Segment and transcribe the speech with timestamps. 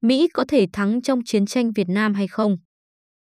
[0.00, 2.56] Mỹ có thể thắng trong chiến tranh Việt Nam hay không?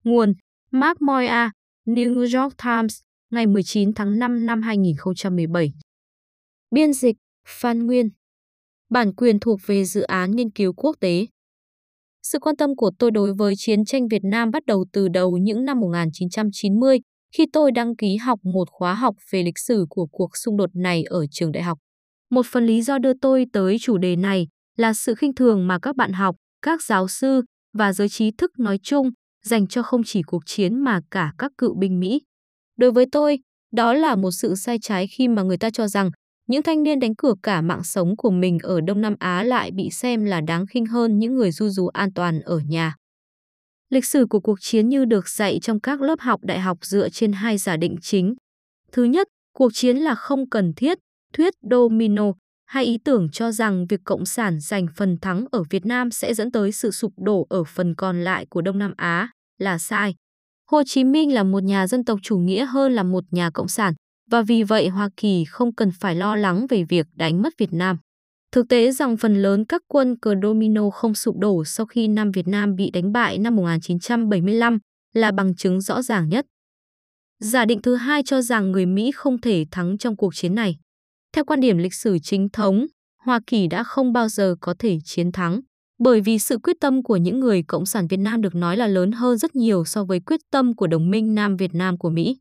[0.03, 0.33] Nguồn
[0.71, 1.51] Mark Moya,
[1.85, 2.99] New York Times,
[3.31, 5.73] ngày 19 tháng 5 năm 2017.
[6.71, 7.15] Biên dịch
[7.47, 8.09] Phan Nguyên
[8.89, 11.25] Bản quyền thuộc về dự án nghiên cứu quốc tế.
[12.23, 15.37] Sự quan tâm của tôi đối với chiến tranh Việt Nam bắt đầu từ đầu
[15.37, 16.99] những năm 1990
[17.33, 20.69] khi tôi đăng ký học một khóa học về lịch sử của cuộc xung đột
[20.75, 21.77] này ở trường đại học.
[22.29, 24.47] Một phần lý do đưa tôi tới chủ đề này
[24.77, 26.35] là sự khinh thường mà các bạn học,
[26.67, 27.41] các giáo sư
[27.73, 29.09] và giới trí thức nói chung
[29.45, 32.21] dành cho không chỉ cuộc chiến mà cả các cựu binh Mỹ.
[32.77, 33.39] Đối với tôi,
[33.71, 36.11] đó là một sự sai trái khi mà người ta cho rằng
[36.47, 39.71] những thanh niên đánh cược cả mạng sống của mình ở Đông Nam Á lại
[39.71, 42.95] bị xem là đáng khinh hơn những người du du an toàn ở nhà.
[43.89, 47.09] Lịch sử của cuộc chiến như được dạy trong các lớp học đại học dựa
[47.09, 48.35] trên hai giả định chính.
[48.91, 50.97] Thứ nhất, cuộc chiến là không cần thiết,
[51.33, 52.31] thuyết domino,
[52.67, 56.33] hay ý tưởng cho rằng việc Cộng sản giành phần thắng ở Việt Nam sẽ
[56.33, 60.15] dẫn tới sự sụp đổ ở phần còn lại của Đông Nam Á là sai.
[60.71, 63.67] Hồ Chí Minh là một nhà dân tộc chủ nghĩa hơn là một nhà cộng
[63.67, 63.93] sản,
[64.31, 67.73] và vì vậy Hoa Kỳ không cần phải lo lắng về việc đánh mất Việt
[67.73, 67.97] Nam.
[68.51, 72.31] Thực tế rằng phần lớn các quân cờ domino không sụp đổ sau khi Nam
[72.31, 74.79] Việt Nam bị đánh bại năm 1975
[75.13, 76.45] là bằng chứng rõ ràng nhất.
[77.39, 80.77] Giả định thứ hai cho rằng người Mỹ không thể thắng trong cuộc chiến này.
[81.37, 82.85] Theo quan điểm lịch sử chính thống,
[83.23, 85.61] Hoa Kỳ đã không bao giờ có thể chiến thắng,
[85.99, 88.87] bởi vì sự quyết tâm của những người Cộng sản Việt Nam được nói là
[88.87, 92.09] lớn hơn rất nhiều so với quyết tâm của đồng minh Nam Việt Nam của
[92.09, 92.37] Mỹ.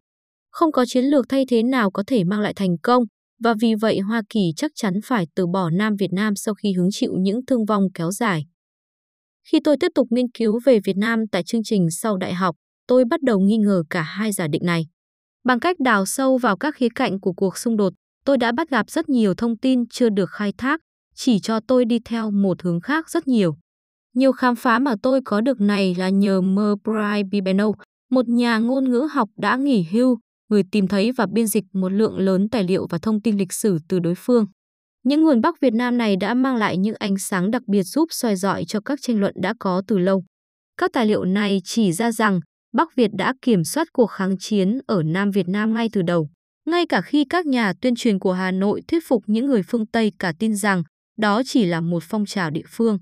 [0.51, 3.03] Không có chiến lược thay thế nào có thể mang lại thành công,
[3.43, 6.73] và vì vậy Hoa Kỳ chắc chắn phải từ bỏ Nam Việt Nam sau khi
[6.73, 8.47] hứng chịu những thương vong kéo dài.
[9.51, 12.57] Khi tôi tiếp tục nghiên cứu về Việt Nam tại chương trình sau đại học,
[12.87, 14.87] tôi bắt đầu nghi ngờ cả hai giả định này.
[15.45, 17.93] Bằng cách đào sâu vào các khía cạnh của cuộc xung đột,
[18.27, 20.81] tôi đã bắt gặp rất nhiều thông tin chưa được khai thác,
[21.15, 23.57] chỉ cho tôi đi theo một hướng khác rất nhiều.
[24.15, 27.73] Nhiều khám phá mà tôi có được này là nhờ Merbright Bibeno,
[28.11, 31.93] một nhà ngôn ngữ học đã nghỉ hưu, người tìm thấy và biên dịch một
[31.93, 34.47] lượng lớn tài liệu và thông tin lịch sử từ đối phương.
[35.05, 38.09] Những nguồn Bắc Việt Nam này đã mang lại những ánh sáng đặc biệt giúp
[38.11, 40.25] soi dọi cho các tranh luận đã có từ lâu.
[40.77, 42.41] Các tài liệu này chỉ ra rằng
[42.75, 46.29] Bắc Việt đã kiểm soát cuộc kháng chiến ở Nam Việt Nam ngay từ đầu,
[46.67, 49.87] ngay cả khi các nhà tuyên truyền của Hà Nội thuyết phục những người phương
[49.87, 50.83] Tây cả tin rằng
[51.19, 52.99] đó chỉ là một phong trào địa phương.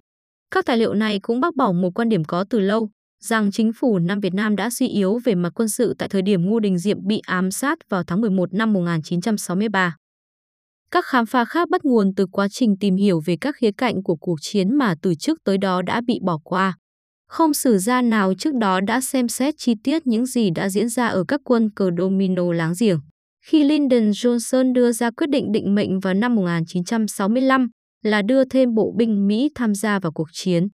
[0.51, 2.89] Các tài liệu này cũng bác bỏ một quan điểm có từ lâu,
[3.25, 6.23] rằng chính phủ Nam Việt Nam đã suy yếu về mặt quân sự tại thời
[6.23, 9.97] điểm Ngô Đình Diệm bị ám sát vào tháng 11 năm 1963.
[10.91, 14.03] Các khám phá khác bắt nguồn từ quá trình tìm hiểu về các khía cạnh
[14.03, 16.77] của cuộc chiến mà từ trước tới đó đã bị bỏ qua.
[17.29, 20.89] Không sử gia nào trước đó đã xem xét chi tiết những gì đã diễn
[20.89, 22.99] ra ở các quân cờ domino láng giềng.
[23.47, 27.69] Khi Lyndon Johnson đưa ra quyết định định mệnh vào năm 1965
[28.03, 30.69] là đưa thêm bộ binh Mỹ tham gia vào cuộc chiến.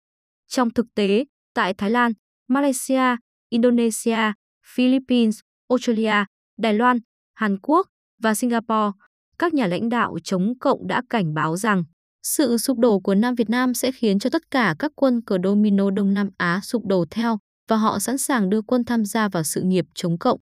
[0.47, 2.12] Trong thực tế, tại Thái Lan,
[2.47, 3.16] Malaysia,
[3.50, 4.34] Indonesia,
[4.75, 6.25] Philippines, Australia,
[6.57, 6.97] Đài Loan,
[7.35, 7.88] Hàn Quốc
[8.22, 8.91] và Singapore,
[9.40, 11.84] các nhà lãnh đạo chống cộng đã cảnh báo rằng
[12.24, 15.38] sự sụp đổ của Nam Việt Nam sẽ khiến cho tất cả các quân cờ
[15.44, 17.38] domino Đông Nam Á sụp đổ theo
[17.68, 20.40] và họ sẵn sàng đưa quân tham gia vào sự nghiệp chống cộng.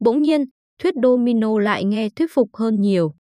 [0.00, 0.44] Bỗng nhiên,
[0.78, 3.14] thuyết domino lại nghe thuyết phục hơn nhiều.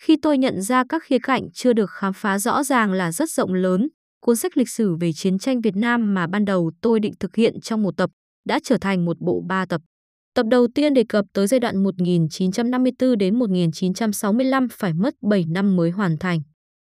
[0.00, 3.30] Khi tôi nhận ra các khía cạnh chưa được khám phá rõ ràng là rất
[3.30, 3.88] rộng lớn,
[4.20, 7.36] cuốn sách lịch sử về chiến tranh Việt Nam mà ban đầu tôi định thực
[7.36, 8.10] hiện trong một tập
[8.46, 9.80] đã trở thành một bộ ba tập.
[10.34, 15.76] Tập đầu tiên đề cập tới giai đoạn 1954 đến 1965 phải mất 7 năm
[15.76, 16.40] mới hoàn thành.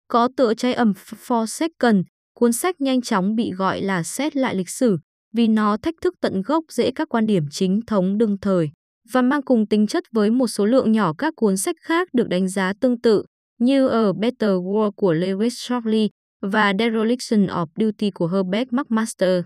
[0.08, 0.92] Có tựa trái ẩm
[1.26, 1.96] For Second,
[2.34, 4.98] cuốn sách nhanh chóng bị gọi là xét lại lịch sử
[5.32, 8.70] vì nó thách thức tận gốc dễ các quan điểm chính thống đương thời
[9.12, 12.28] và mang cùng tính chất với một số lượng nhỏ các cuốn sách khác được
[12.28, 13.24] đánh giá tương tự
[13.58, 16.08] như ở Better World của Lewis Shockley
[16.42, 19.42] và Dereliction of Duty của Herbert McMaster.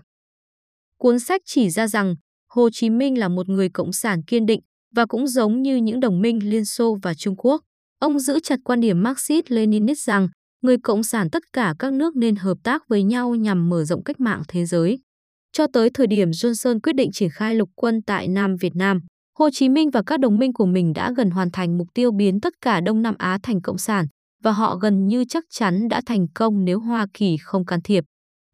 [0.97, 2.15] Cuốn sách chỉ ra rằng
[2.49, 4.59] Hồ Chí Minh là một người cộng sản kiên định
[4.95, 7.61] và cũng giống như những đồng minh Liên Xô và Trung Quốc.
[7.99, 10.27] Ông giữ chặt quan điểm Marxist-Leninist rằng
[10.61, 14.03] người cộng sản tất cả các nước nên hợp tác với nhau nhằm mở rộng
[14.03, 14.99] cách mạng thế giới.
[15.51, 18.99] Cho tới thời điểm Johnson quyết định triển khai lục quân tại Nam Việt Nam,
[19.39, 22.11] Hồ Chí Minh và các đồng minh của mình đã gần hoàn thành mục tiêu
[22.11, 24.05] biến tất cả Đông Nam Á thành cộng sản,
[24.43, 28.03] và họ gần như chắc chắn đã thành công nếu Hoa Kỳ không can thiệp.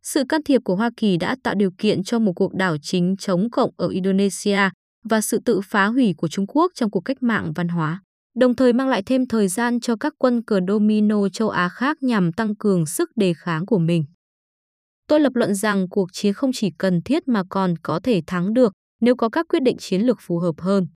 [0.03, 3.15] Sự can thiệp của Hoa Kỳ đã tạo điều kiện cho một cuộc đảo chính
[3.19, 4.59] chống cộng ở Indonesia
[5.03, 8.01] và sự tự phá hủy của Trung Quốc trong cuộc cách mạng văn hóa,
[8.35, 11.97] đồng thời mang lại thêm thời gian cho các quân cờ domino châu Á khác
[12.03, 14.03] nhằm tăng cường sức đề kháng của mình.
[15.07, 18.53] Tôi lập luận rằng cuộc chiến không chỉ cần thiết mà còn có thể thắng
[18.53, 20.87] được nếu có các quyết định chiến lược phù hợp hơn.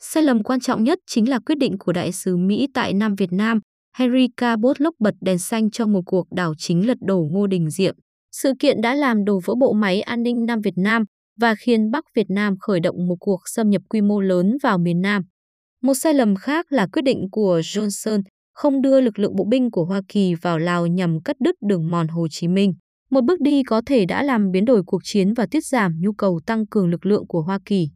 [0.00, 3.14] Sai lầm quan trọng nhất chính là quyết định của đại sứ Mỹ tại Nam
[3.14, 3.60] Việt Nam,
[3.96, 7.70] Henry Cabot lúc bật đèn xanh cho một cuộc đảo chính lật đổ Ngô Đình
[7.70, 7.94] Diệm.
[8.32, 11.04] Sự kiện đã làm đổ vỡ bộ máy an ninh Nam Việt Nam
[11.40, 14.78] và khiến Bắc Việt Nam khởi động một cuộc xâm nhập quy mô lớn vào
[14.78, 15.22] miền Nam.
[15.82, 18.22] Một sai lầm khác là quyết định của Johnson
[18.54, 21.90] không đưa lực lượng bộ binh của Hoa Kỳ vào Lào nhằm cắt đứt đường
[21.90, 22.74] mòn Hồ Chí Minh.
[23.14, 26.12] Một bước đi có thể đã làm biến đổi cuộc chiến và tiết giảm nhu
[26.12, 27.88] cầu tăng cường lực lượng của Hoa Kỳ.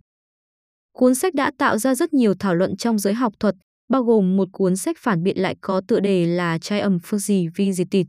[0.93, 3.55] Cuốn sách đã tạo ra rất nhiều thảo luận trong giới học thuật,
[3.88, 7.50] bao gồm một cuốn sách phản biện lại có tựa đề là Trai ẩm Fuzzy
[7.56, 8.06] Visited.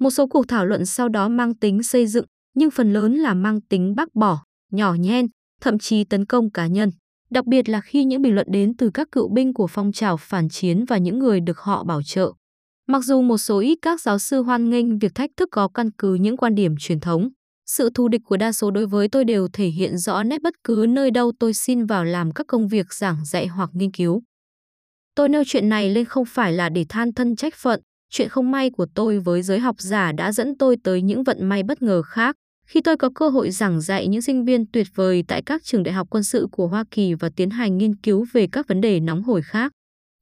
[0.00, 3.34] Một số cuộc thảo luận sau đó mang tính xây dựng, nhưng phần lớn là
[3.34, 5.26] mang tính bác bỏ, nhỏ nhen,
[5.60, 6.90] thậm chí tấn công cá nhân.
[7.30, 10.16] Đặc biệt là khi những bình luận đến từ các cựu binh của phong trào
[10.16, 12.32] phản chiến và những người được họ bảo trợ.
[12.86, 15.90] Mặc dù một số ít các giáo sư hoan nghênh việc thách thức có căn
[15.90, 17.28] cứ những quan điểm truyền thống,
[17.66, 20.54] sự thù địch của đa số đối với tôi đều thể hiện rõ nét bất
[20.64, 24.22] cứ nơi đâu tôi xin vào làm các công việc giảng dạy hoặc nghiên cứu.
[25.14, 27.80] Tôi nêu chuyện này lên không phải là để than thân trách phận,
[28.10, 31.48] chuyện không may của tôi với giới học giả đã dẫn tôi tới những vận
[31.48, 32.36] may bất ngờ khác.
[32.66, 35.82] Khi tôi có cơ hội giảng dạy những sinh viên tuyệt vời tại các trường
[35.82, 38.80] đại học quân sự của Hoa Kỳ và tiến hành nghiên cứu về các vấn
[38.80, 39.72] đề nóng hổi khác.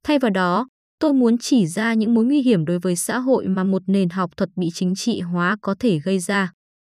[0.03, 0.67] Thay vào đó,
[1.01, 4.09] tôi muốn chỉ ra những mối nguy hiểm đối với xã hội mà một nền
[4.09, 6.51] học thuật bị chính trị hóa có thể gây ra.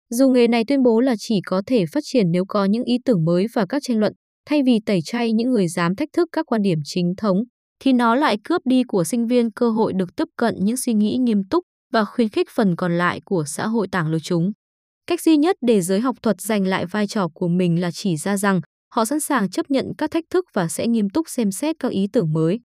[0.09, 2.97] Dù nghề này tuyên bố là chỉ có thể phát triển nếu có những ý
[3.05, 4.13] tưởng mới và các tranh luận,
[4.49, 7.37] thay vì tẩy chay những người dám thách thức các quan điểm chính thống,
[7.79, 10.93] thì nó lại cướp đi của sinh viên cơ hội được tiếp cận những suy
[10.93, 11.63] nghĩ nghiêm túc
[11.93, 14.51] và khuyến khích phần còn lại của xã hội tảng lược chúng.
[15.07, 18.17] Cách duy nhất để giới học thuật giành lại vai trò của mình là chỉ
[18.17, 18.61] ra rằng
[18.93, 21.91] họ sẵn sàng chấp nhận các thách thức và sẽ nghiêm túc xem xét các
[21.91, 22.59] ý tưởng mới.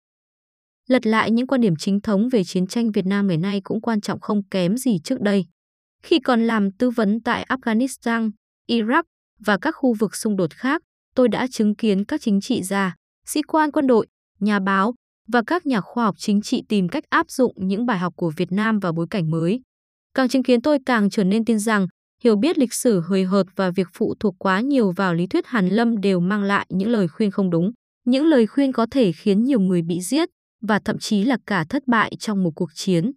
[0.87, 3.81] Lật lại những quan điểm chính thống về chiến tranh Việt Nam ngày nay cũng
[3.81, 5.45] quan trọng không kém gì trước đây.
[6.03, 8.31] Khi còn làm tư vấn tại Afghanistan,
[8.67, 9.03] Iraq
[9.39, 10.81] và các khu vực xung đột khác,
[11.15, 12.95] tôi đã chứng kiến các chính trị gia,
[13.25, 14.07] sĩ quan quân đội,
[14.39, 14.93] nhà báo
[15.27, 18.31] và các nhà khoa học chính trị tìm cách áp dụng những bài học của
[18.37, 19.61] Việt Nam vào bối cảnh mới.
[20.13, 21.87] Càng chứng kiến tôi càng trở nên tin rằng
[22.23, 25.47] hiểu biết lịch sử hời hợt và việc phụ thuộc quá nhiều vào lý thuyết
[25.47, 27.71] Hàn Lâm đều mang lại những lời khuyên không đúng.
[28.05, 30.29] Những lời khuyên có thể khiến nhiều người bị giết
[30.61, 33.11] và thậm chí là cả thất bại trong một cuộc chiến.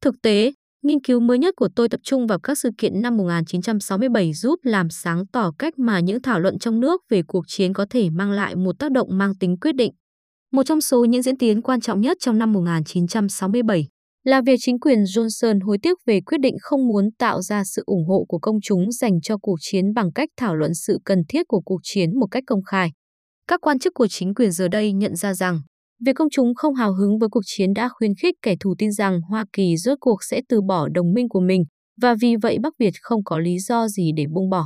[0.00, 3.16] Thực tế, nghiên cứu mới nhất của tôi tập trung vào các sự kiện năm
[3.16, 7.72] 1967 giúp làm sáng tỏ cách mà những thảo luận trong nước về cuộc chiến
[7.72, 9.92] có thể mang lại một tác động mang tính quyết định.
[10.52, 13.86] Một trong số những diễn tiến quan trọng nhất trong năm 1967
[14.24, 17.82] là việc chính quyền Johnson hối tiếc về quyết định không muốn tạo ra sự
[17.86, 21.18] ủng hộ của công chúng dành cho cuộc chiến bằng cách thảo luận sự cần
[21.28, 22.90] thiết của cuộc chiến một cách công khai.
[23.46, 25.60] Các quan chức của chính quyền giờ đây nhận ra rằng
[26.00, 28.92] việc công chúng không hào hứng với cuộc chiến đã khuyến khích kẻ thù tin
[28.92, 31.64] rằng Hoa Kỳ rốt cuộc sẽ từ bỏ đồng minh của mình
[32.00, 34.64] và vì vậy Bắc Việt không có lý do gì để buông bỏ.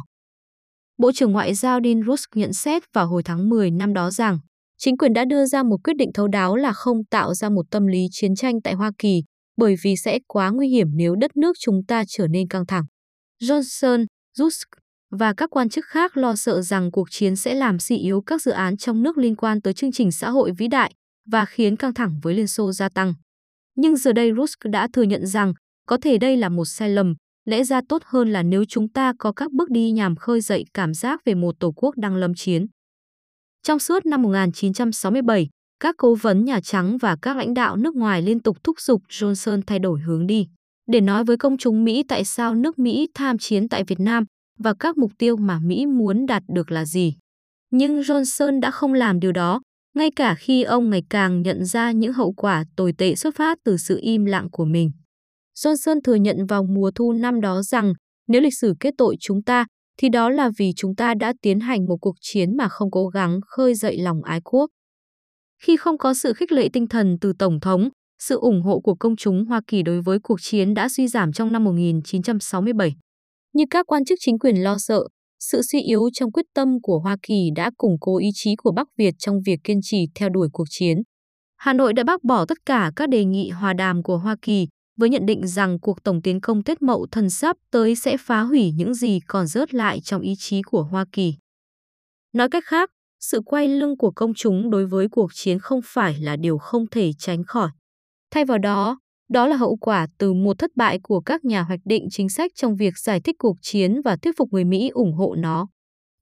[0.98, 4.38] Bộ trưởng Ngoại giao Dean Rusk nhận xét vào hồi tháng 10 năm đó rằng
[4.78, 7.66] chính quyền đã đưa ra một quyết định thấu đáo là không tạo ra một
[7.70, 9.22] tâm lý chiến tranh tại Hoa Kỳ
[9.56, 12.84] bởi vì sẽ quá nguy hiểm nếu đất nước chúng ta trở nên căng thẳng.
[13.42, 14.06] Johnson,
[14.36, 14.68] Rusk
[15.10, 18.42] và các quan chức khác lo sợ rằng cuộc chiến sẽ làm suy yếu các
[18.42, 20.92] dự án trong nước liên quan tới chương trình xã hội vĩ đại
[21.30, 23.14] và khiến căng thẳng với Liên Xô gia tăng.
[23.76, 25.52] Nhưng giờ đây Rusk đã thừa nhận rằng
[25.86, 29.12] có thể đây là một sai lầm, lẽ ra tốt hơn là nếu chúng ta
[29.18, 32.34] có các bước đi nhằm khơi dậy cảm giác về một tổ quốc đang lâm
[32.34, 32.66] chiến.
[33.62, 35.48] Trong suốt năm 1967,
[35.80, 39.02] các cố vấn Nhà Trắng và các lãnh đạo nước ngoài liên tục thúc giục
[39.08, 40.46] Johnson thay đổi hướng đi
[40.90, 44.24] để nói với công chúng Mỹ tại sao nước Mỹ tham chiến tại Việt Nam
[44.58, 47.14] và các mục tiêu mà Mỹ muốn đạt được là gì.
[47.70, 49.60] Nhưng Johnson đã không làm điều đó,
[49.94, 53.58] ngay cả khi ông ngày càng nhận ra những hậu quả tồi tệ xuất phát
[53.64, 54.90] từ sự im lặng của mình.
[55.54, 57.92] Johnson thừa nhận vào mùa thu năm đó rằng
[58.28, 59.66] nếu lịch sử kết tội chúng ta,
[59.98, 63.08] thì đó là vì chúng ta đã tiến hành một cuộc chiến mà không cố
[63.08, 64.70] gắng khơi dậy lòng ái quốc.
[65.62, 68.94] Khi không có sự khích lệ tinh thần từ Tổng thống, sự ủng hộ của
[68.94, 72.94] công chúng Hoa Kỳ đối với cuộc chiến đã suy giảm trong năm 1967.
[73.52, 75.02] Như các quan chức chính quyền lo sợ,
[75.40, 78.72] sự suy yếu trong quyết tâm của Hoa Kỳ đã củng cố ý chí của
[78.72, 81.02] Bắc Việt trong việc kiên trì theo đuổi cuộc chiến.
[81.56, 84.68] Hà Nội đã bác bỏ tất cả các đề nghị hòa đàm của Hoa Kỳ
[84.96, 88.40] với nhận định rằng cuộc tổng tiến công Tết Mậu thân sắp tới sẽ phá
[88.40, 91.34] hủy những gì còn rớt lại trong ý chí của Hoa Kỳ.
[92.32, 96.18] Nói cách khác, sự quay lưng của công chúng đối với cuộc chiến không phải
[96.20, 97.70] là điều không thể tránh khỏi.
[98.30, 98.99] Thay vào đó,
[99.30, 102.52] đó là hậu quả từ một thất bại của các nhà hoạch định chính sách
[102.54, 105.68] trong việc giải thích cuộc chiến và thuyết phục người Mỹ ủng hộ nó.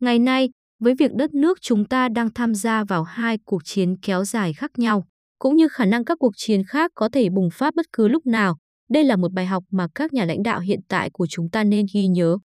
[0.00, 0.50] Ngày nay,
[0.80, 4.52] với việc đất nước chúng ta đang tham gia vào hai cuộc chiến kéo dài
[4.52, 5.04] khác nhau,
[5.38, 8.26] cũng như khả năng các cuộc chiến khác có thể bùng phát bất cứ lúc
[8.26, 8.56] nào,
[8.90, 11.64] đây là một bài học mà các nhà lãnh đạo hiện tại của chúng ta
[11.64, 12.38] nên ghi nhớ.